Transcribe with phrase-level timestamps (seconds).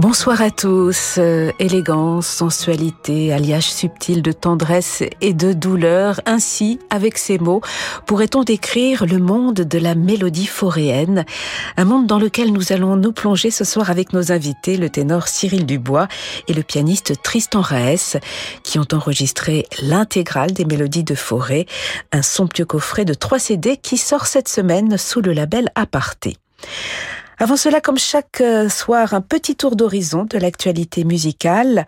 [0.00, 1.16] Bonsoir à tous.
[1.18, 6.22] Euh, élégance, sensualité, alliage subtil de tendresse et de douleur.
[6.24, 7.60] Ainsi, avec ces mots,
[8.06, 11.26] pourrait-on décrire le monde de la mélodie foréenne?
[11.76, 15.28] Un monde dans lequel nous allons nous plonger ce soir avec nos invités, le ténor
[15.28, 16.08] Cyril Dubois
[16.48, 18.16] et le pianiste Tristan Raes,
[18.62, 21.66] qui ont enregistré l'intégrale des mélodies de forêt,
[22.10, 26.38] un somptueux coffret de trois CD qui sort cette semaine sous le label Aparté.
[27.42, 31.86] Avant cela, comme chaque euh, soir, un petit tour d'horizon de l'actualité musicale.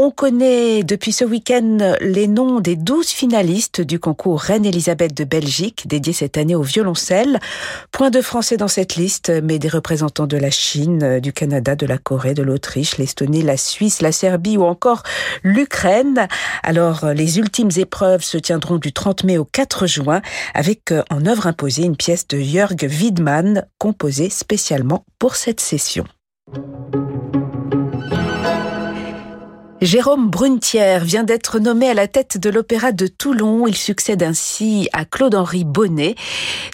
[0.00, 5.88] On connaît depuis ce week-end les noms des douze finalistes du concours Reine-Elisabeth de Belgique,
[5.88, 7.40] dédié cette année au violoncelle.
[7.90, 11.84] Point de français dans cette liste, mais des représentants de la Chine, du Canada, de
[11.84, 15.02] la Corée, de l'Autriche, l'Estonie, la Suisse, la Serbie ou encore
[15.42, 16.28] l'Ukraine.
[16.62, 20.22] Alors, les ultimes épreuves se tiendront du 30 mai au 4 juin
[20.54, 26.04] avec euh, en œuvre imposée une pièce de Jörg Wiedmann composée spécialement pour cette session.
[29.80, 33.68] Jérôme Brunetière vient d'être nommé à la tête de l'Opéra de Toulon.
[33.68, 36.16] Il succède ainsi à Claude-Henri Bonnet,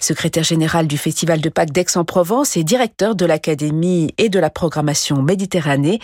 [0.01, 5.21] secrétaire général du Festival de Pâques d'Aix-en-Provence et directeur de l'Académie et de la programmation
[5.21, 5.99] Méditerranée.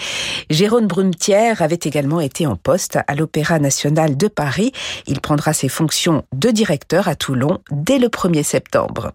[0.52, 4.72] Jérôme Brunetière avait également été en poste à l'Opéra national de Paris.
[5.08, 9.14] Il prendra ses fonctions de directeur à Toulon dès le 1er septembre.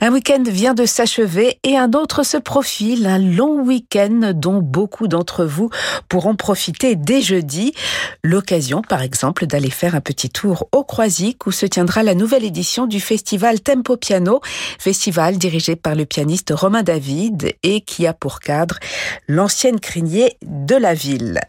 [0.00, 5.06] Un week-end vient de s'achever et un autre se profile, un long week-end dont beaucoup
[5.06, 5.70] d'entre vous
[6.08, 7.72] pourront profiter dès jeudi.
[8.22, 12.44] L'occasion, par exemple, d'aller faire un petit tour au Croisic où se tiendra la nouvelle
[12.44, 14.40] édition du festival Tempo Piano,
[14.78, 18.78] festival dirigé par le pianiste Romain David et qui a pour cadre
[19.28, 21.40] l'ancienne crinier de la ville.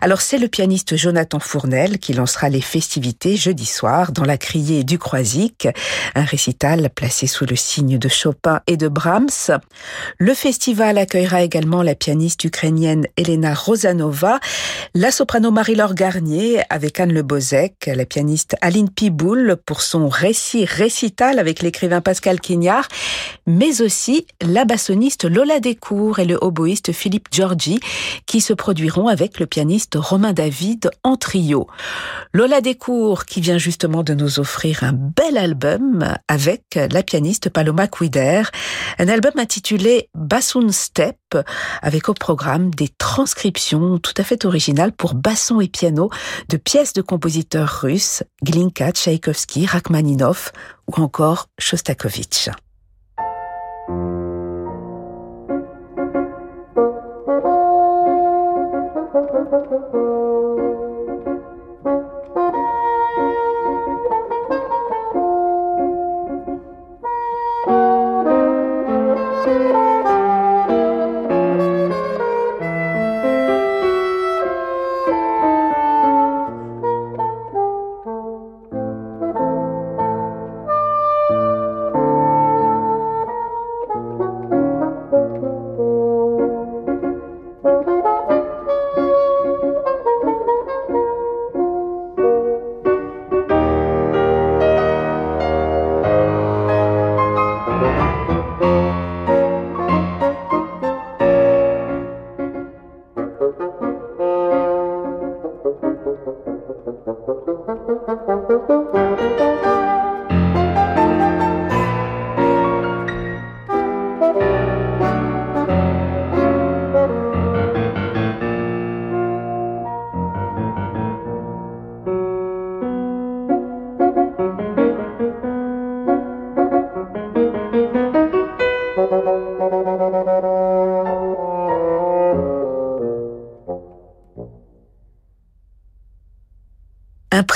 [0.00, 4.84] Alors c'est le pianiste Jonathan Fournel qui lancera les festivités jeudi soir dans la criée
[4.84, 5.66] du Croisic,
[6.14, 9.58] un récital placé sous le signe de Chopin et de Brahms.
[10.18, 14.40] Le festival accueillera également la pianiste ukrainienne Elena Rosanova,
[14.94, 20.64] la soprano Marie-Laure Garnier avec Anne Le Bozek, la pianiste Aline Piboul pour son récit
[20.64, 22.88] récital avec l'écrivain Pascal Quignard,
[23.46, 27.78] mais aussi la bassoniste Lola Descours et le oboïste Philippe Giorgi
[28.26, 31.68] qui se produiront avec le pianiste Romain David en trio.
[32.32, 37.77] Lola Descours qui vient justement de nous offrir un bel album avec la pianiste Paloma
[38.98, 41.16] Un album intitulé Bassoon Step
[41.80, 46.10] avec au programme des transcriptions tout à fait originales pour basson et piano
[46.48, 50.50] de pièces de compositeurs russes, Glinka, Tchaïkovski, Rachmaninov
[50.88, 52.50] ou encore Shostakovich.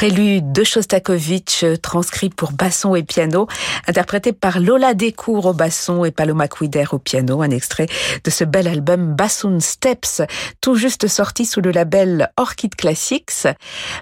[0.02, 3.46] Prélude de Shostakovich euh, transcrit pour basson et piano,
[3.87, 7.87] interprété par Lola Descours au basson et Paloma Quider au piano, un extrait
[8.25, 10.22] de ce bel album Bassoon Steps,
[10.60, 13.46] tout juste sorti sous le label Orchid Classics.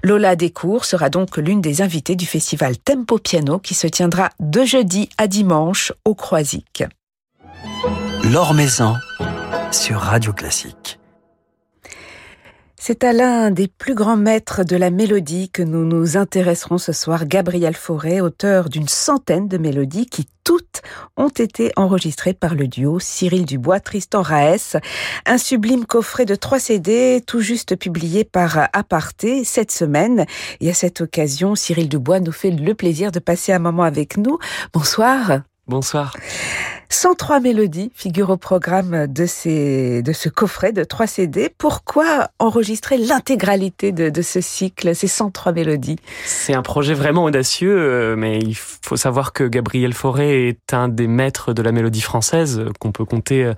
[0.03, 4.65] Lola Descours sera donc l'une des invitées du festival Tempo Piano qui se tiendra de
[4.65, 6.83] jeudi à dimanche au Croisic.
[8.25, 8.55] L'Or
[9.71, 11.00] sur Radio Classique.
[12.83, 16.93] C'est à l'un des plus grands maîtres de la mélodie que nous nous intéresserons ce
[16.93, 20.81] soir, Gabriel Fauré, auteur d'une centaine de mélodies qui toutes
[21.19, 24.79] ont été enregistrées par le duo Cyril Dubois, Tristan Raes.
[25.27, 30.25] Un sublime coffret de trois CD tout juste publié par Aparté cette semaine.
[30.61, 34.17] Et à cette occasion, Cyril Dubois nous fait le plaisir de passer un moment avec
[34.17, 34.39] nous.
[34.73, 35.43] Bonsoir.
[35.67, 36.17] Bonsoir.
[36.93, 41.49] 103 mélodies figurent au programme de, ce coffret de 3 CD.
[41.57, 45.97] Pourquoi enregistrer l'intégralité de, ce cycle, ces 103 mélodies?
[46.25, 50.89] C'est un projet vraiment audacieux, euh, mais il faut savoir que Gabriel Fauré est un
[50.89, 53.55] des maîtres de la mélodie française, euh, qu'on peut compter euh,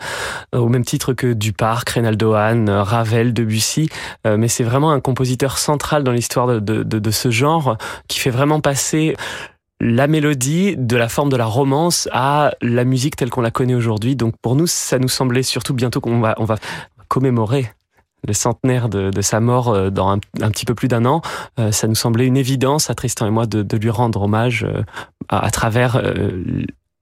[0.53, 3.89] au même titre que Duparc, Reynaldo Hahn, Ravel, Debussy,
[4.27, 8.31] mais c'est vraiment un compositeur central dans l'histoire de, de, de, ce genre, qui fait
[8.31, 9.17] vraiment passer
[9.83, 13.75] la mélodie de la forme de la romance à la musique telle qu'on la connaît
[13.75, 14.15] aujourd'hui.
[14.15, 16.57] Donc pour nous, ça nous semblait surtout bientôt qu'on va, on va
[17.09, 17.69] commémorer
[18.27, 20.19] le centenaire de, sa mort euh, dans un,
[20.51, 21.21] petit peu plus d'un an,
[21.59, 24.85] euh, ça nous semblait une évidence à Tristan et moi de, lui rendre hommage euh,
[25.29, 26.01] à, travers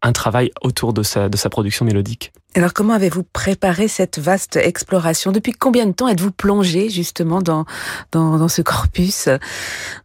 [0.01, 2.33] un travail autour de sa, de sa production mélodique.
[2.57, 5.31] Alors comment avez-vous préparé cette vaste exploration?
[5.31, 7.65] Depuis combien de temps êtes-vous plongé justement dans,
[8.11, 9.29] dans, dans ce corpus?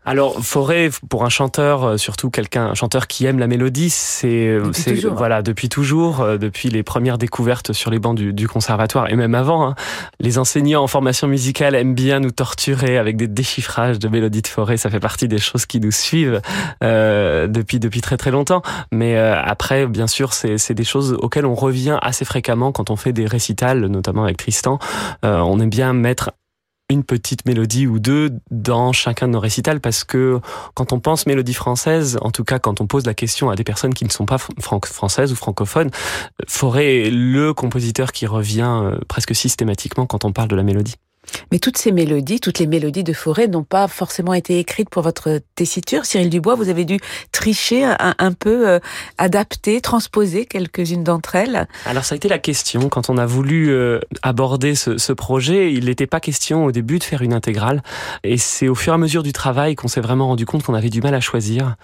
[0.06, 4.60] Alors Forêt, pour un chanteur, euh, surtout quelqu'un, un chanteur qui aime la mélodie, c'est
[4.74, 9.10] c'est voilà depuis toujours, euh, depuis les premières découvertes sur les bancs du, du conservatoire
[9.10, 9.68] et même avant.
[9.68, 9.76] Hein,
[10.20, 14.48] les enseignants en formation musicale aiment bien nous torturer avec des déchiffrages de mélodies de
[14.48, 14.78] Forêt.
[14.78, 16.42] Ça fait partie des choses qui nous suivent
[16.84, 18.62] euh, depuis depuis très très longtemps.
[18.92, 22.90] Mais euh, après, bien sûr, c'est des choses auxquelles on revient assez fréquemment fréquemment quand
[22.90, 24.78] on fait des récitals, notamment avec Tristan,
[25.24, 26.32] euh, on aime bien mettre
[26.90, 30.42] une petite mélodie ou deux dans chacun de nos récitals parce que
[30.74, 33.64] quand on pense mélodie française, en tout cas quand on pose la question à des
[33.64, 35.92] personnes qui ne sont pas françaises ou francophones,
[36.46, 40.96] Forêt est le compositeur qui revient euh, presque systématiquement quand on parle de la mélodie.
[41.52, 45.04] Mais toutes ces mélodies, toutes les mélodies de Forêt n'ont pas forcément été écrites pour
[45.04, 46.06] votre tessiture.
[46.06, 47.00] Cyril Dubois, vous avez dû
[47.32, 48.80] tricher un, peu, euh,
[49.18, 51.68] adapter, transposer quelques-unes d'entre elles.
[51.86, 52.90] Alors ça a été la question.
[52.90, 57.04] Quand on a voulu euh, aborder ce, projet, il n'était pas question au début de
[57.04, 57.82] faire une intégrale.
[58.24, 60.74] Et c'est au fur et à mesure du travail qu'on s'est vraiment rendu compte qu'on
[60.74, 61.76] avait du mal à choisir.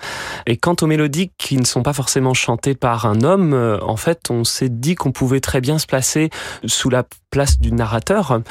[0.47, 3.95] Et quant aux mélodies qui ne sont pas forcément chantées par un homme, euh, en
[3.95, 6.29] fait, on s'est dit qu'on pouvait très bien se placer
[6.65, 8.41] sous la place du narrateur.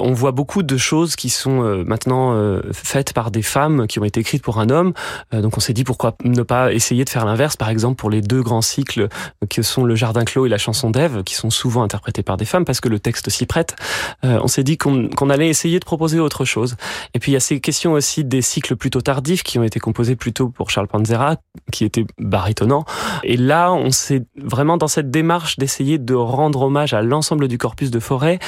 [0.00, 3.98] On voit beaucoup de choses qui sont euh, maintenant euh, faites par des femmes qui
[3.98, 4.92] ont été écrites pour un homme.
[5.32, 8.20] donc on s'est dit pourquoi ne pas essayer de faire l'inverse, par exemple pour les
[8.20, 9.08] deux grands cycles
[9.48, 12.44] que sont Le Jardin clos et la chanson d'Ève, qui sont souvent interprétés par des
[12.44, 13.76] femmes parce que le texte s'y prête.
[14.22, 16.76] on s'est dit qu'on allait essayer de proposer autre chose.
[17.14, 19.80] Et puis il y a ces questions aussi des cycles plutôt tardifs qui ont été
[19.80, 21.36] composés plutôt pour Charles Panzera,
[21.72, 22.84] qui était barytonnant.
[23.24, 27.58] Et là, on s'est vraiment dans cette démarche d'essayer de rendre hommage à l'ensemble du
[27.58, 28.38] corpus de forêt,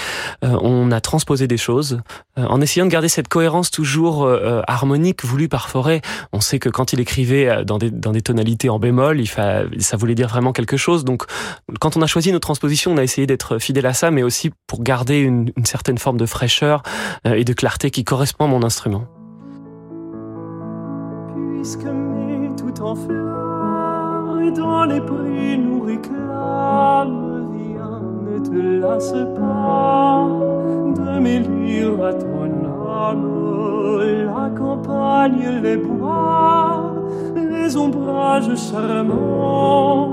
[0.45, 2.01] euh, on a transposé des choses
[2.39, 6.01] euh, en essayant de garder cette cohérence toujours euh, harmonique voulue par Forêt.
[6.33, 10.15] On sait que quand il écrivait dans des, dans des tonalités en bémol, ça voulait
[10.15, 11.05] dire vraiment quelque chose.
[11.05, 11.25] Donc,
[11.81, 14.51] quand on a choisi nos transpositions, on a essayé d'être fidèle à ça, mais aussi
[14.67, 16.83] pour garder une, certaine forme de fraîcheur
[17.25, 19.05] et de clarté qui correspond à mon instrument.
[21.55, 21.87] Puisque
[22.57, 27.33] tout en fleurs dans les prix nous réclame
[28.43, 30.52] te lasse pas
[30.93, 32.45] de m'élire à ton
[33.09, 33.43] âme
[34.43, 36.95] la campagne, les bois,
[37.35, 40.13] les ombrages charmants,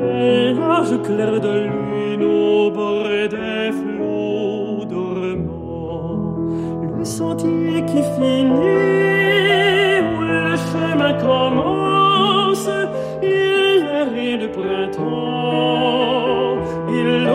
[0.00, 6.34] les larges clairs de lune au bord des flots dormants,
[6.98, 8.50] le sentier qui finit
[10.10, 12.68] où le chemin commence,
[13.22, 13.84] il
[14.18, 15.02] est de printemps,
[16.88, 17.26] il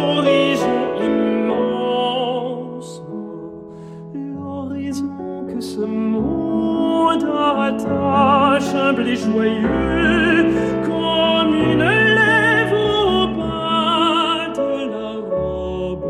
[8.95, 10.45] et joyeux,
[10.85, 16.07] comme une lèvre au bas de la robe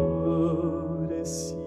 [1.10, 1.58] des cieux.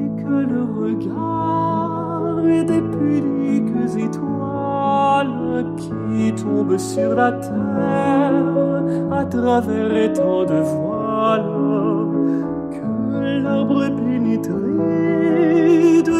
[0.00, 10.44] Et que le regard des pudiques étoiles qui tombent sur la terre à travers tant
[10.44, 10.93] de voiles,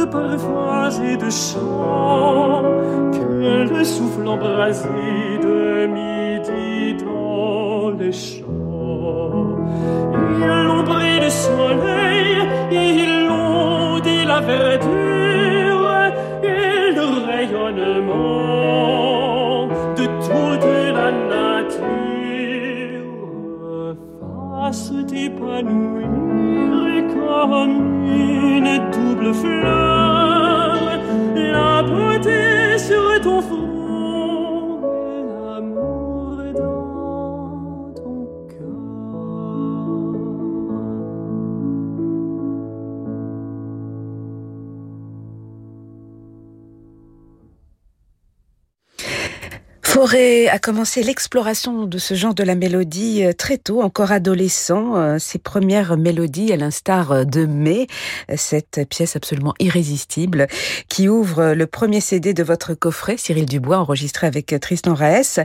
[0.04, 2.62] de parfums et de chant
[3.12, 4.88] que le souffle embrasé
[5.42, 9.56] de midi dans les champs.
[10.12, 12.36] Il l'ombré le soleil,
[12.70, 13.28] il
[14.02, 18.08] dit la verdure et le rayonnement
[19.98, 20.68] de toute
[20.98, 21.94] la nature.
[24.20, 26.24] Face d'épanouir
[27.14, 29.93] comme une double fleur,
[50.04, 54.96] Forêt a commencé l'exploration de ce genre de la mélodie euh, très tôt, encore adolescent.
[54.96, 57.86] euh, Ses premières mélodies, à l'instar de Mai,
[58.36, 60.46] cette pièce absolument irrésistible
[60.90, 65.42] qui ouvre le premier CD de votre coffret, Cyril Dubois, enregistré avec Tristan Raes.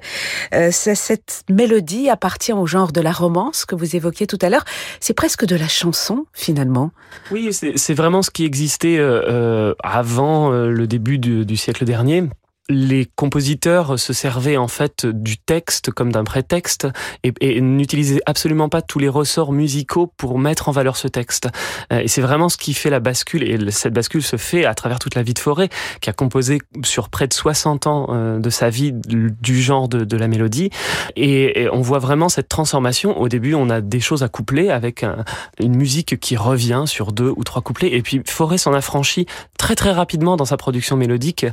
[0.53, 4.65] Euh, Cette mélodie appartient au genre de la romance que vous évoquiez tout à l'heure.
[4.99, 6.91] C'est presque de la chanson, finalement.
[7.31, 12.25] Oui, c'est vraiment ce qui existait euh, euh, avant euh, le début du siècle dernier.
[12.69, 16.88] Les compositeurs se servaient en fait du texte comme d'un prétexte
[17.23, 21.49] et, n'utilisaient absolument pas tous les ressorts musicaux pour mettre en valeur ce texte.
[21.91, 24.75] Euh, Et c'est vraiment ce qui fait la bascule et cette bascule se fait à
[24.75, 28.39] travers toute la vie de Forêt qui a composé sur près de 60 ans euh,
[28.39, 30.69] de sa vie du genre de, la mélodie
[31.15, 33.19] et, on voit vraiment cette transformation.
[33.19, 35.23] Au début, on a des choses à coupler avec un,
[35.59, 37.93] une musique qui revient sur deux ou trois couplets.
[37.93, 39.25] Et puis Forêt s'en affranchit
[39.57, 41.45] très très rapidement dans sa production mélodique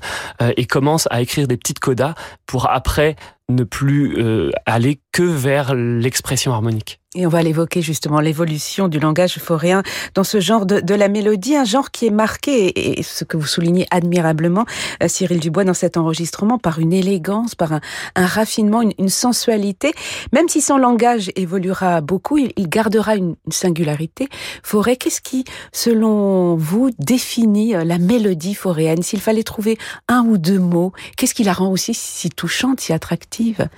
[0.42, 2.14] euh, et commence à écrire des petites codas
[2.46, 3.16] pour après
[3.48, 7.00] ne plus euh, aller que vers l'expression harmonique.
[7.14, 9.82] Et on va l'évoquer justement, l'évolution du langage foréen
[10.14, 13.24] dans ce genre de, de la mélodie, un genre qui est marqué, et, et ce
[13.24, 14.66] que vous soulignez admirablement,
[15.02, 17.80] euh, Cyril Dubois, dans cet enregistrement, par une élégance, par un,
[18.16, 19.94] un raffinement, une, une sensualité.
[20.32, 24.28] Même si son langage évoluera beaucoup, il, il gardera une, une singularité.
[24.62, 30.36] Forêt, qu'est-ce qui, selon vous, définit euh, la mélodie foréenne S'il fallait trouver un ou
[30.36, 33.70] deux mots, qu'est-ce qui la rend aussi si touchante, si attractive?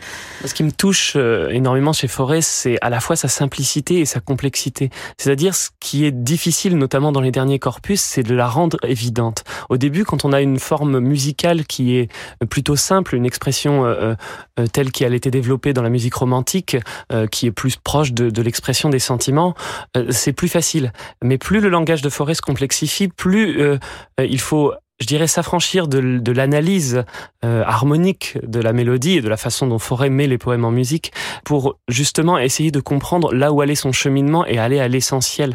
[0.45, 4.05] Ce qui me touche euh, énormément chez Forêt, c'est à la fois sa simplicité et
[4.05, 4.91] sa complexité.
[5.19, 9.45] C'est-à-dire ce qui est difficile, notamment dans les derniers corpus, c'est de la rendre évidente.
[9.69, 12.09] Au début, quand on a une forme musicale qui est
[12.51, 14.15] plutôt simple, une expression euh,
[14.59, 16.77] euh, telle qu'elle été développée dans la musique romantique,
[17.13, 19.55] euh, qui est plus proche de, de l'expression des sentiments,
[19.97, 20.93] euh, c'est plus facile.
[21.23, 23.79] Mais plus le langage de Forêt se complexifie, plus euh,
[24.21, 27.05] euh, il faut je dirais s'affranchir de, l'analyse
[27.45, 30.73] euh, harmonique de la mélodie et de la façon dont Forêt met les poèmes en
[30.73, 31.13] musique
[31.45, 35.55] pour justement essayer de comprendre là où allait son cheminement et aller à l'essentiel.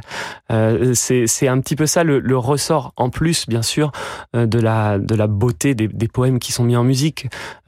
[0.51, 3.91] Euh, c'est un petit peu ça le, ressort en plus bien sûr
[4.35, 7.27] euh, de la beauté des, poèmes qui sont mis en musique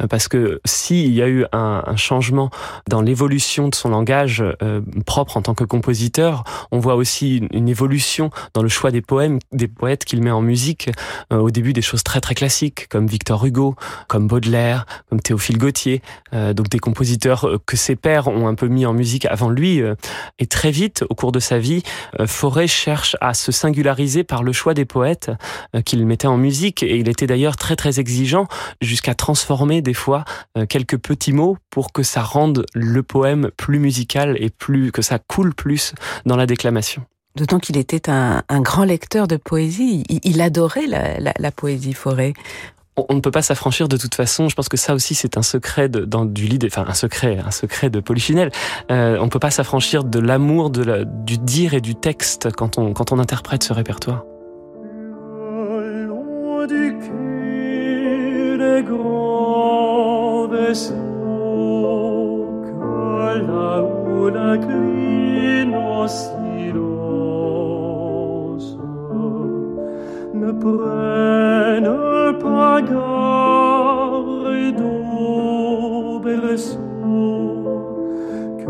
[0.09, 2.49] parce que s'il y a eu un, changement
[2.87, 4.43] dans l'évolution de son langage
[5.05, 9.39] propre en tant que compositeur, on voit aussi une, évolution dans le choix des poèmes
[9.51, 10.91] des poètes qu'il met en musique
[11.31, 13.75] au début des choses très très classiques comme Victor Hugo,
[14.07, 16.01] comme Baudelaire, comme Théophile Gautier,
[16.33, 19.49] euh, donc des compositeurs euh, que ses pairs ont un peu mis en musique avant
[19.49, 19.81] lui.
[19.81, 19.95] euh,
[20.39, 21.83] et très vite, au cours de sa vie,
[22.19, 25.31] euh, Forêt cherche à se singulariser par le choix des poètes
[25.85, 26.83] qu'il mettait en musique.
[26.83, 28.47] Et il était d'ailleurs très très exigeant
[28.81, 30.25] jusqu'à transformer des fois
[30.69, 35.19] quelques petits mots pour que ça rende le poème plus musical et plus que ça
[35.19, 35.93] coule plus
[36.25, 37.05] dans la déclamation.
[37.35, 40.03] D'autant qu'il était un, un, grand lecteur de poésie.
[40.09, 42.33] Il, il adorait la, la, la, poésie forêt.
[42.95, 44.47] On, ne peut pas s'affranchir de toute façon.
[44.47, 47.39] Je pense que ça aussi, c'est un secret de, dans du lit, enfin un secret,
[47.45, 48.51] un secret de Polychinelle.
[48.89, 52.51] Euh, on ne peut pas s'affranchir de l'amour de la, du dire et du texte
[52.55, 54.23] quand on, quand on interprète ce répertoire.
[66.73, 66.94] Le
[70.45, 71.89] ne prenne
[72.39, 76.79] pas garde au berceau
[78.59, 78.69] que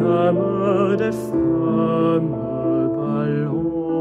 [0.00, 2.34] l'âme des femmes
[2.96, 3.92] balance.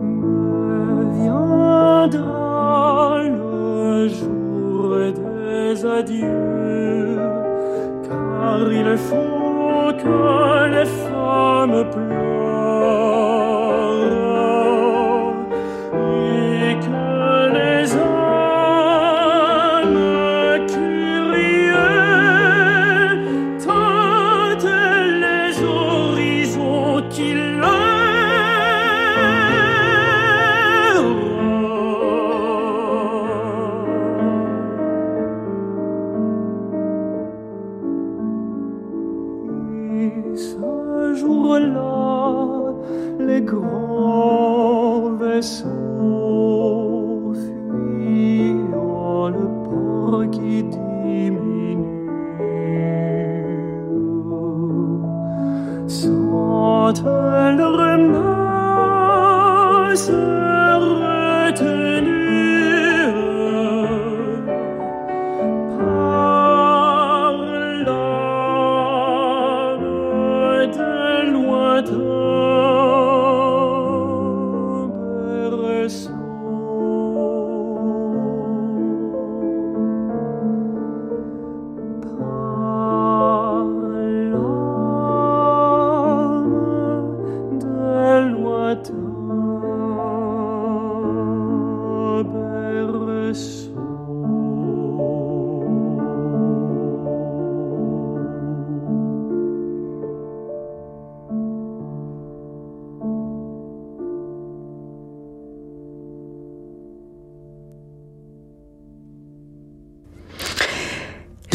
[0.00, 7.18] Mais viendra le jour des adieux,
[8.08, 9.41] car il faut
[9.90, 13.11] que les femmes pleurent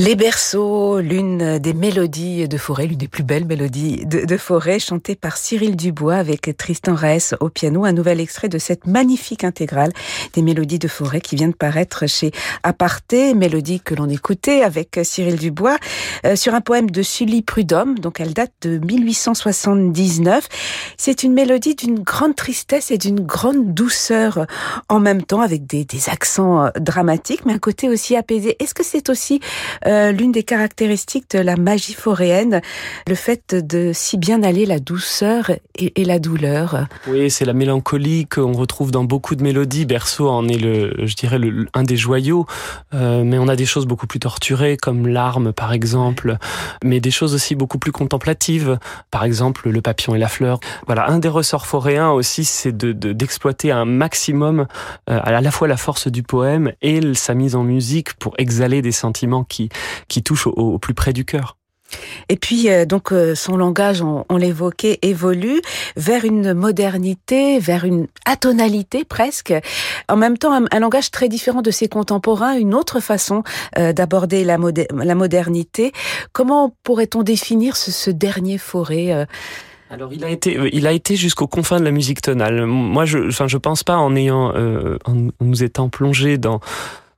[0.08, 5.18] Les berceaux, l'une des mélodies de forêt, l'une des plus belles mélodies de, forêt, chantée
[5.18, 9.92] par Cyril Dubois avec Tristan Raes au piano, un nouvel extrait de cette magnifique intégrale
[10.32, 12.32] des mélodies de forêt qui vient de paraître chez
[12.64, 15.76] Aparté, mélodie que l'on écoutait avec Cyril Dubois
[16.26, 20.48] euh, sur un poème de Sully Prudhomme, donc elle date de 1879.
[20.96, 24.48] C'est une mélodie d'une grande tristesse et d'une grande douceur
[24.88, 28.56] en même temps, avec des, accents dramatiques, mais un côté aussi apaisé.
[28.64, 29.42] Est-ce que c'est aussi
[29.86, 32.62] euh, l'une des caractéristiques de la magie foréenne,
[33.08, 36.88] le fait de si bien aller la douceur et, la douleur.
[37.08, 39.86] Oui, c'est la mélancolie qu'on retrouve dans beaucoup de mélodies.
[39.86, 42.46] Berceau en est le, je dirais, le, un des joyaux.
[42.94, 46.38] Euh, mais on a des choses beaucoup plus torturées, comme l'arme, par exemple.
[46.84, 48.80] Mais des choses aussi beaucoup plus contemplatives.
[49.12, 50.60] Par exemple, le papillon et la fleur.
[50.86, 54.68] Voilà, un des ressorts foréens aussi, c'est d'exploiter de, un maximum
[55.10, 58.82] euh, à la fois la force du poème et sa mise en musique pour exhaler
[58.82, 59.70] des sentiments qui,
[60.08, 61.58] qui touche au, plus près du cœur.
[62.30, 65.62] Et puis euh, donc euh, son langage, on, l'évoquait, évolue
[65.96, 69.54] vers une modernité, vers une atonalité presque.
[70.10, 73.44] En même temps, un, langage très différent de ses contemporains, une autre façon
[73.78, 74.58] euh, d'aborder la,
[74.92, 75.92] la, modernité.
[76.34, 79.28] Comment pourrait-on définir ce, ce dernier forêt
[79.90, 82.66] alors il a été, il a été jusqu'aux confins de la musique tonale.
[82.66, 86.60] Moi, je, enfin, je pense pas en ayant, en nous étant plongé dans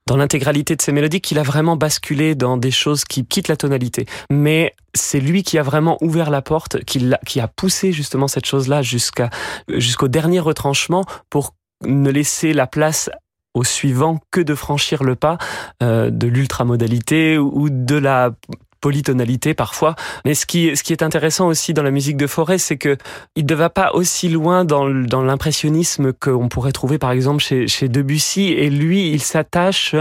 [0.10, 3.56] dans l'intégralité de ses mélodies qu'il a vraiment basculé dans des choses qui quittent la
[3.56, 4.08] tonalité.
[4.32, 8.82] Mais c'est lui qui a vraiment ouvert la porte, qui, a, poussé justement cette chose-là
[8.82, 11.54] jusqu'au dernier retranchement pour
[11.86, 13.12] ne laisser la place
[13.54, 15.38] au suivant que de franchir le pas
[15.84, 18.32] euh, de l'ultramodalité ou de la
[18.80, 19.96] polytonalité parfois.
[20.26, 22.98] Mais ce qui, ce qui est intéressant aussi dans la musique de Forêt, c'est que
[23.36, 27.90] il ne va pas aussi loin dans, l'impressionnisme qu'on pourrait trouver par exemple chez, chez
[27.90, 28.54] Debussy.
[28.54, 29.96] Et lui, il s'attache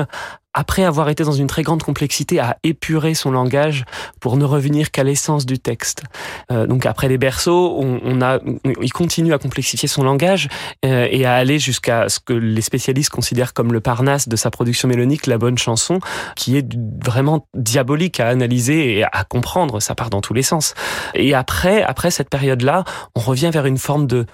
[0.58, 3.84] après avoir été dans une très grande complexité, à épurer son langage
[4.18, 6.02] pour ne revenir qu'à l'essence du texte.
[6.50, 8.40] Euh, donc après les berceaux, on, on, a,
[8.82, 10.48] il continue à complexifier son langage
[10.84, 14.50] euh, et à aller jusqu'à ce que les spécialistes considèrent comme le parnasse de sa
[14.50, 16.00] production mélodique, la bonne chanson,
[16.34, 16.66] qui est
[17.04, 19.78] vraiment diabolique à analyser et à comprendre.
[19.78, 20.74] Ça part dans tous les sens.
[21.14, 22.82] Et après, après cette période-là,
[23.14, 24.26] on revient vers une forme de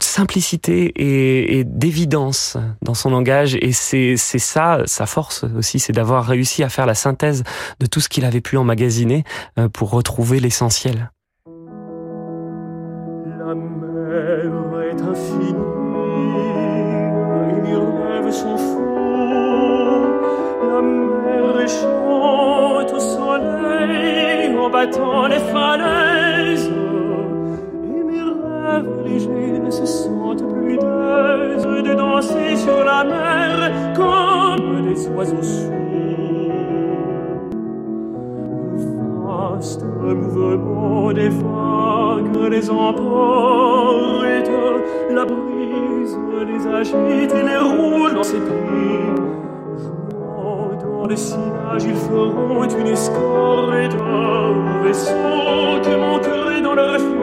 [0.00, 3.56] simplicité et, d'évidence dans son langage.
[3.60, 7.44] Et c'est ça sa force aussi c'est d'avoir réussi à faire la synthèse
[7.78, 9.24] de tout ce qu'il avait pu emmagasiner
[9.58, 11.10] euh, pour retrouver l'essentiel.
[13.38, 14.50] La mer
[14.90, 15.54] est infinie
[17.48, 17.60] et
[20.72, 25.99] la mer chante au soleil en battant les falaises
[32.20, 35.70] danser sur la mer comme des oiseaux sourds.
[39.26, 44.50] Vaste mouvement des vagues les emporte,
[45.10, 48.38] la brise les agite et les roule dans ses.
[49.78, 56.74] Jouant dans le sillage, ils feront une escorte au vaisseau que mon cœur est dans
[56.74, 57.20] leur fuite.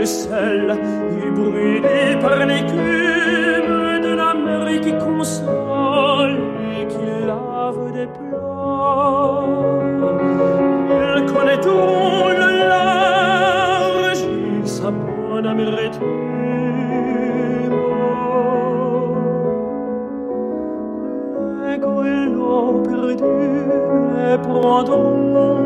[0.00, 0.78] De sel
[1.22, 6.36] et brûlé par l'écume de la mer qui console
[6.74, 9.44] et qui lave des plats.
[11.16, 14.22] Il connaît tout le large,
[14.62, 15.70] il s'abonne à mes
[21.62, 23.66] Les goélands perdus
[24.16, 25.59] les prendront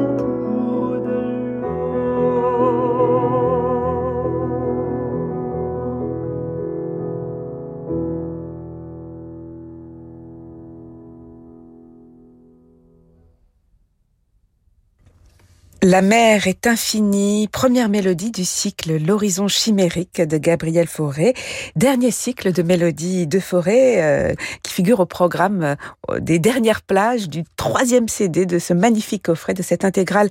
[15.87, 21.35] La mer est infinie, première mélodie du cycle L'horizon chimérique de Gabriel Fauré,
[21.77, 25.77] dernier cycle de mélodies de Fauré euh, qui figure au programme
[26.09, 30.31] euh, des dernières plages du troisième CD de ce magnifique coffret de cette intégrale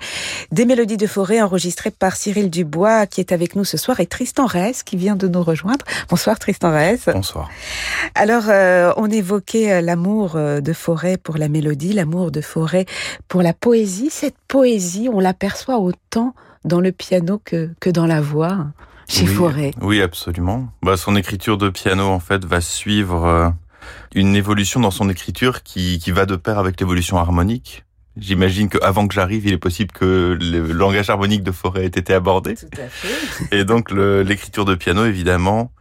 [0.51, 4.07] des mélodies de Fauré enregistrée par Cyril Dubois qui est avec nous ce soir et
[4.07, 5.85] Tristan Reyes qui vient de nous rejoindre.
[6.09, 7.01] Bonsoir Tristan Reyes.
[7.13, 7.51] Bonsoir.
[8.15, 12.87] Alors euh, on évoquait l'amour de Fauré pour la mélodie, l'amour de Fauré
[13.27, 14.09] pour la poésie.
[14.09, 18.67] Cette poésie, on l'a perçoit autant dans le piano que, que dans la voix
[19.09, 19.71] chez oui, Fauré.
[19.81, 20.69] Oui, absolument.
[20.81, 23.49] Bah, son écriture de piano, en fait, va suivre euh,
[24.15, 27.83] une évolution dans son écriture qui, qui va de pair avec l'évolution harmonique.
[28.15, 32.13] J'imagine qu'avant que j'arrive, il est possible que le langage harmonique de Fauré ait été
[32.13, 32.55] abordé.
[32.55, 33.57] Tout à fait.
[33.59, 35.73] Et donc, l'écriture de piano, évidemment,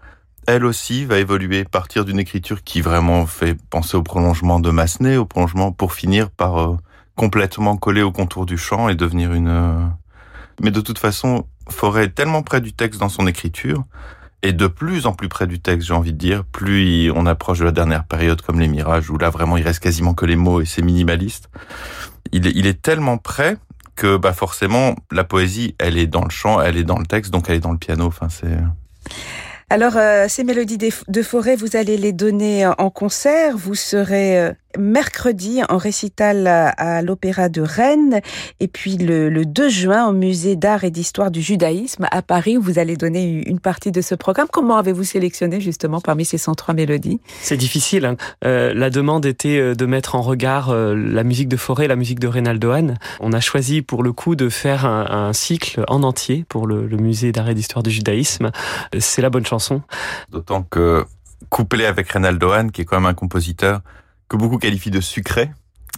[0.48, 5.18] elle aussi va évoluer, partir d'une écriture qui vraiment fait penser au prolongement de Massenet,
[5.18, 6.76] au prolongement pour finir par euh,
[7.16, 9.48] complètement coller au contour du chant et devenir une...
[9.48, 9.86] Euh,
[10.60, 13.84] mais de toute façon, Forêt est tellement près du texte dans son écriture,
[14.42, 17.60] et de plus en plus près du texte, j'ai envie de dire, plus on approche
[17.60, 20.36] de la dernière période comme les Mirages, où là vraiment il reste quasiment que les
[20.36, 21.48] mots et c'est minimaliste.
[22.32, 23.56] Il est, il est tellement près
[23.94, 27.30] que bah forcément la poésie, elle est dans le chant, elle est dans le texte,
[27.30, 28.06] donc elle est dans le piano.
[28.06, 28.58] Enfin c'est.
[29.70, 33.56] Alors, euh, ces mélodies de forêt, vous allez les donner en concert.
[33.56, 38.20] Vous serez euh, mercredi en récital à, l'Opéra de Rennes
[38.60, 42.56] et puis le, le 2 juin au Musée d'art et d'histoire du judaïsme à Paris
[42.56, 44.48] où vous allez donner une partie de ce programme.
[44.52, 47.20] Comment avez-vous sélectionné justement parmi ces 103 mélodies?
[47.40, 48.04] C'est difficile.
[48.04, 48.16] Hein.
[48.44, 52.20] Euh, la demande était de mettre en regard euh, la musique de Forêt, la musique
[52.20, 52.98] de Reynaldo Hahn.
[53.20, 56.86] On a choisi pour le coup de faire un, un cycle en entier pour le,
[56.86, 58.50] le Musée d'art et d'histoire du judaïsme.
[58.98, 59.82] C'est la bonne chanson.
[60.30, 61.04] D'autant que
[61.48, 63.80] couplé avec Reynaldo Hahn, qui est quand même un compositeur
[64.32, 65.50] que beaucoup qualifient de sucré.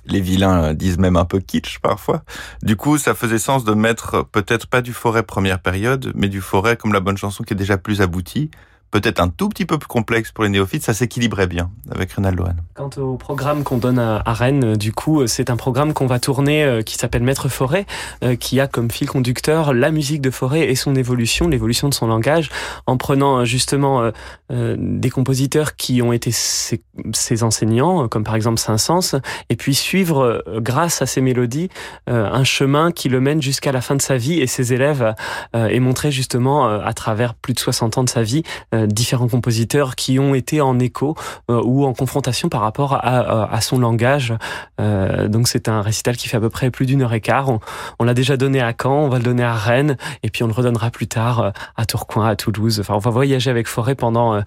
[0.06, 2.24] Les vilains disent même un peu kitsch parfois.
[2.62, 6.40] Du coup, ça faisait sens de mettre peut-être pas du forêt première période, mais du
[6.40, 8.50] forêt comme la bonne chanson qui est déjà plus aboutie,
[8.94, 12.44] peut-être un tout petit peu plus complexe pour les néophytes, ça s'équilibrait bien avec Reynaldo
[12.44, 12.60] Hahn.
[12.74, 16.62] Quant au programme qu'on donne à Rennes, du coup, c'est un programme qu'on va tourner
[16.62, 17.86] euh, qui s'appelle Maître Forêt,
[18.22, 21.94] euh, qui a comme fil conducteur la musique de Forêt et son évolution, l'évolution de
[21.94, 22.50] son langage,
[22.86, 24.12] en prenant euh, justement
[24.50, 30.44] des compositeurs qui ont été ses, ses enseignants, comme par exemple Saint-Saëns, et puis suivre,
[30.58, 31.68] grâce à ces mélodies,
[32.06, 35.14] un chemin qui le mène jusqu'à la fin de sa vie et ses élèves,
[35.54, 38.42] et montrer justement à travers plus de 60 ans de sa vie
[38.86, 41.14] différents compositeurs qui ont été en écho
[41.50, 44.34] euh, ou en confrontation par rapport à, à, à son langage.
[44.80, 47.48] Euh, donc c'est un récital qui fait à peu près plus d'une heure et quart.
[47.48, 47.60] On,
[47.98, 50.46] on l'a déjà donné à Caen, on va le donner à Rennes et puis on
[50.46, 52.80] le redonnera plus tard euh, à Tourcoing, à Toulouse.
[52.80, 54.42] Enfin, on va voyager avec Forêt pendant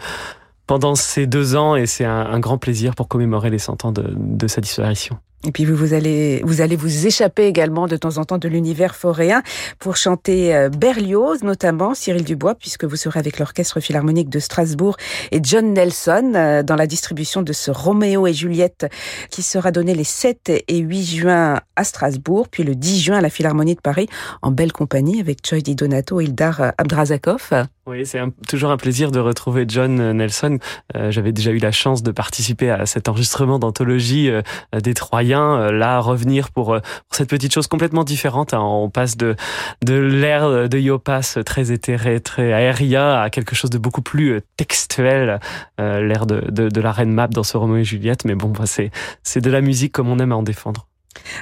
[0.68, 3.92] pendant ces deux ans et c'est un, un, grand plaisir pour commémorer les 100 ans
[3.94, 5.18] de, de sa disparition.
[5.46, 8.96] Et puis vous allez vous allez vous échapper également de temps en temps de l'univers
[8.96, 9.44] foréen
[9.78, 14.98] pour chanter euh, Berlioz notamment Cyril Dubois puisque vous serez avec l'orchestre philharmonique de Strasbourg
[15.32, 18.88] et John Nelson euh, dans la distribution de ce Roméo et Juliette
[19.30, 23.22] qui sera donné les 7 et 8 juin à Strasbourg puis le 10 juin à
[23.22, 24.08] la Philharmonie de Paris
[24.42, 27.68] en belle compagnie avec Choi Di Donato et Ildar Abdrazakov.
[27.88, 28.20] Oui, c'est
[28.50, 30.60] toujours un plaisir de retrouver John Nelson.
[30.98, 34.42] Euh, J'avais déjà eu la chance de participer à cet enregistrement d'anthologie euh,
[34.74, 35.27] des Troyens.
[35.36, 38.54] Euh, là, revenir pour, pour, cette petite chose complètement différente.
[38.54, 38.62] Hein.
[38.62, 39.36] On passe de,
[39.84, 45.40] de l'ère de Yopas très éthéré, très aérien à quelque chose de beaucoup plus textuel.
[45.78, 48.26] l'ère de, de, de, la reine Map dans ce Roméo et Juliette.
[48.26, 50.87] Mais bon, c'est de la musique comme on aime à en défendre.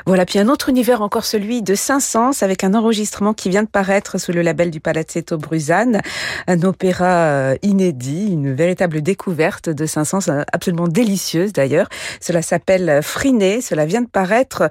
[0.06, 3.68] Voilà, puis un autre univers encore celui de Saint-Saëns avec un enregistrement qui vient de
[3.68, 6.02] paraître sous le label du Palazzetto Bruzane,
[6.48, 11.88] un opéra euh, inédit, une véritable découverte de Saint-Saëns, euh, absolument délicieuse d'ailleurs.
[12.22, 14.70] Cela s'appelle Friné, cela vient de paraître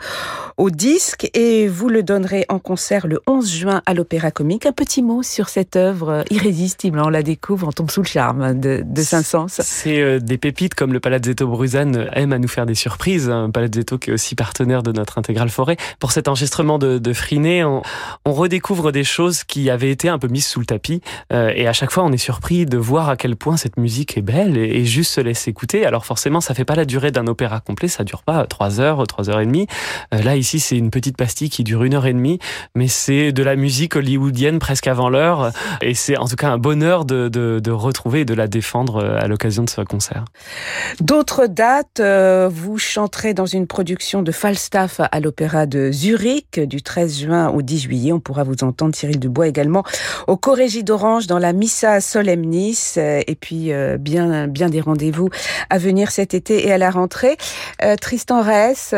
[0.57, 4.67] au disque et vous le donnerez en concert le 11 juin à l'Opéra Comique.
[4.67, 8.59] Un petit mot sur cette œuvre irrésistible, on la découvre, on tombe sous le charme
[8.59, 9.49] de, de Saint-Saëns.
[9.49, 13.51] C'est euh, des pépites comme le Palazzetto Bruzane aime à nous faire des surprises, un
[13.51, 15.77] Palazzetto qui est aussi partenaire de notre intégrale forêt.
[15.99, 17.83] Pour cet enregistrement de, de Friné, on,
[18.27, 21.01] redécouvre des choses qui avaient été un peu mises sous le tapis.
[21.33, 24.17] Euh, et à chaque fois, on est surpris de voir à quel point cette musique
[24.19, 25.87] est belle et, juste se laisse écouter.
[25.87, 29.07] Alors forcément, ça fait pas la durée d'un opéra complet, ça dure pas trois heures,
[29.07, 29.67] trois heures et demie.
[30.13, 32.39] Euh, là, ici, c'est une petite pastille qui dure une heure et demie,
[32.75, 35.53] mais c'est de la musique hollywoodienne presque avant l'heure.
[35.81, 39.27] Et c'est en tout cas un bonheur de, retrouver et de la défendre euh, à
[39.27, 40.25] l'occasion de ce concert.
[41.01, 47.21] D'autres dates, vous chanterez dans une production de Falstaff À l'Opéra de Zurich du 13
[47.21, 48.13] juin au 10 juillet.
[48.13, 49.83] On pourra vous entendre Cyril Dubois également
[50.27, 55.31] au Corégie d'Orange dans la Missa Solemnis euh, et puis euh, bien bien des rendez-vous
[55.71, 57.37] à venir cet été et à la rentrée.
[57.83, 58.91] Euh, Tristan Reyes,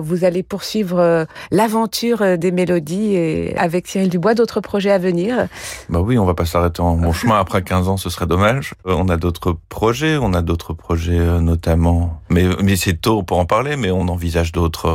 [0.00, 3.16] vous allez poursuivre l'aventure des mélodies
[3.56, 5.46] avec Cyril Dubois d'autres projets à venir?
[5.88, 8.74] Bah oui, on va pas s'arrêter en bon chemin après 15 ans, ce serait dommage.
[8.84, 13.46] On a d'autres projets, on a d'autres projets notamment mais mais c'est tôt pour en
[13.46, 14.90] parler mais on envisage d'autres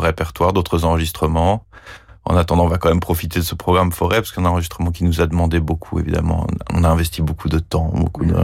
[0.53, 1.65] d'autres enregistrements.
[2.25, 5.05] En attendant, on va quand même profiter de ce programme Forêt, parce qu'un enregistrement qui
[5.05, 6.45] nous a demandé beaucoup, évidemment.
[6.73, 8.35] On a investi beaucoup de temps, beaucoup de...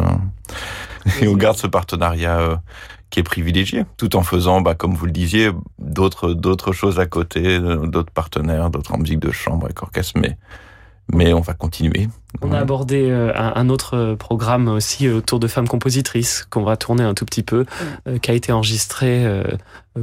[1.22, 2.56] Et on garde ce partenariat euh,
[3.10, 7.06] qui est privilégié, tout en faisant, bah, comme vous le disiez, d'autres d'autres choses à
[7.06, 10.38] côté, euh, d'autres partenaires, d'autres en musique de chambre et orchestre, mais
[11.12, 12.08] mais on va continuer.
[12.42, 17.04] On a abordé euh, un autre programme aussi autour de femmes compositrices qu'on va tourner
[17.04, 17.66] un tout petit peu,
[18.08, 19.44] euh, qui a été enregistré euh,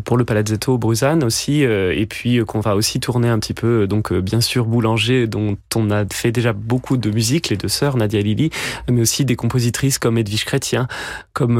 [0.04, 3.88] pour le Palazzetto Bruzane aussi, et puis qu'on va aussi tourner un petit peu.
[3.88, 7.96] Donc bien sûr Boulanger, dont on a fait déjà beaucoup de musique, les deux sœurs
[7.96, 8.50] Nadia et Lily,
[8.88, 10.86] mais aussi des compositrices comme Edwige Chrétien,
[11.32, 11.56] comme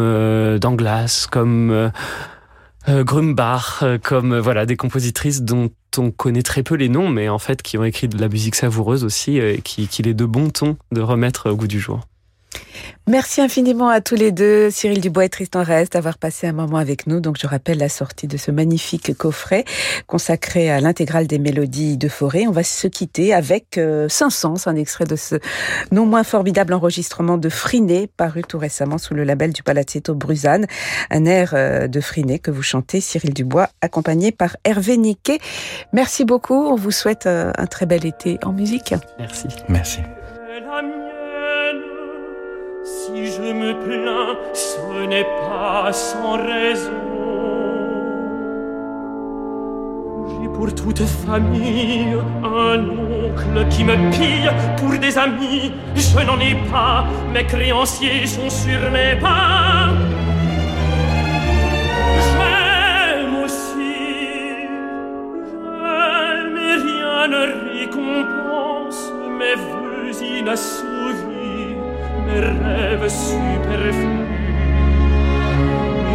[0.61, 1.91] Danglas, comme
[2.89, 7.09] euh, Grumbach, euh, comme euh, voilà des compositrices dont on connaît très peu les noms,
[7.09, 10.15] mais en fait qui ont écrit de la musique savoureuse aussi, et qui qu'il est
[10.15, 12.01] de bon ton de remettre au goût du jour.
[13.11, 16.77] Merci infiniment à tous les deux, Cyril Dubois et Tristan Rest, d'avoir passé un moment
[16.77, 17.19] avec nous.
[17.19, 19.65] Donc, je rappelle la sortie de ce magnifique coffret
[20.07, 22.47] consacré à l'intégrale des mélodies de forêt.
[22.47, 25.37] On va se quitter avec euh, Saint-Sens, un extrait de ce
[25.91, 30.67] non moins formidable enregistrement de Friné, paru tout récemment sous le label du Palazzetto Bruzane.
[31.11, 35.41] Un air euh, de Friné que vous chantez, Cyril Dubois, accompagné par Hervé Niquet.
[35.93, 36.67] Merci beaucoup.
[36.67, 38.95] On vous souhaite euh, un très bel été en musique.
[39.19, 39.49] Merci.
[39.69, 39.99] Merci.
[42.91, 46.91] Si je me plains, ce n'est pas sans raison.
[50.27, 55.73] J'ai pour toute famille un oncle qui me pille pour des amis.
[55.95, 59.91] Je n'en ai pas, mes créanciers sont sur mes pas.
[62.27, 63.99] J'aime aussi,
[65.49, 70.90] j'aime mais rien ne récompense mes inassouvis
[72.31, 74.27] mes rêves superflus.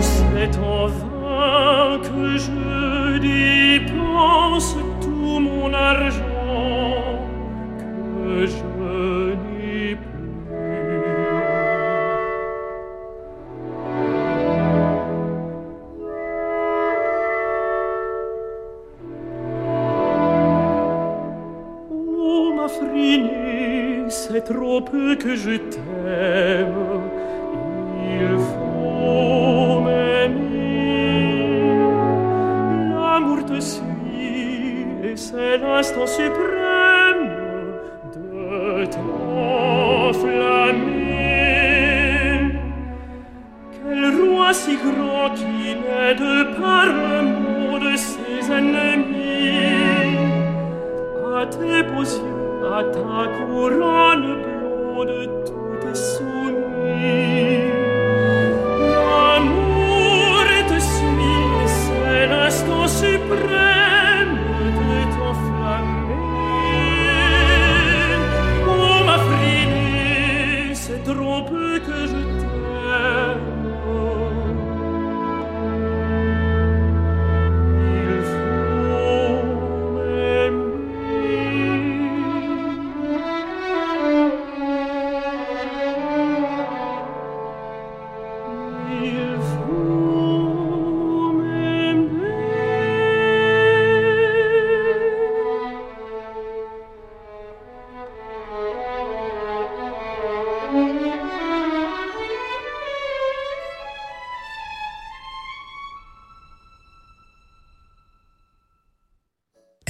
[0.01, 6.21] C'est en vain que je dépense tout mon argent
[8.19, 8.74] que je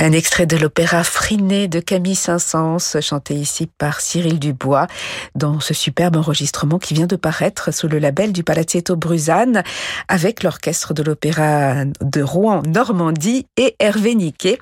[0.05, 4.85] Un extrait de l'opéra Friné de Camille Saint-Saëns, chanté ici par Cyril Dubois,
[5.33, 9.63] dans ce superbe enregistrement qui vient de paraître sous le label du Palazzetto Bruzane,
[10.07, 14.59] avec l'orchestre de l'opéra de Rouen Normandie et Hervé Niquet.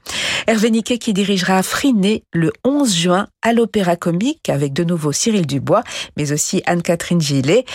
[0.47, 5.45] Hervé Niquet qui dirigera Friné le 11 juin à l'Opéra Comique avec de nouveau Cyril
[5.45, 5.83] Dubois,
[6.17, 7.65] mais aussi Anne-Catherine Gillet,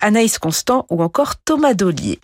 [0.00, 2.18] Anaïs Constant ou encore Thomas Dollier.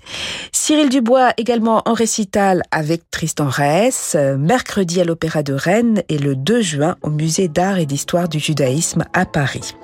[0.52, 6.36] Cyril Dubois également en récital avec Tristan Rees, mercredi à l'Opéra de Rennes et le
[6.36, 9.74] 2 juin au Musée d'art et d'histoire du judaïsme à Paris.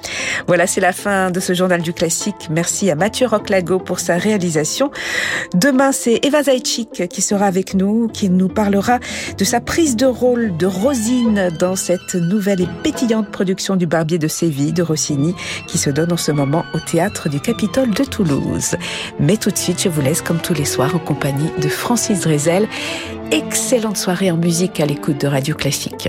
[0.46, 2.48] Voilà, c'est la fin de ce journal du classique.
[2.50, 4.90] Merci à Mathieu Roclago pour sa réalisation.
[5.54, 8.98] Demain, c'est Eva Zaitchik qui sera avec nous, qui nous parlera
[9.38, 12.68] de sa prise de rôle de Rosine dans cette nouvelle et
[13.30, 15.34] production du Barbier de Séville de Rossini
[15.66, 18.76] qui se donne en ce moment au théâtre du Capitole de Toulouse.
[19.20, 22.20] Mais tout de suite, je vous laisse comme tous les soirs en compagnie de Francis
[22.20, 22.66] Drezel.
[23.30, 26.08] Excellente soirée en musique à l'écoute de Radio Classique.